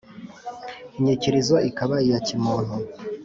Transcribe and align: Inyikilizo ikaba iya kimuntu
Inyikilizo 0.97 1.55
ikaba 1.69 1.95
iya 2.05 2.19
kimuntu 2.27 2.75